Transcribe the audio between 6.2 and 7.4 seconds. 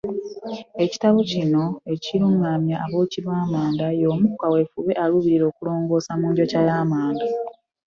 njokya y’amanda.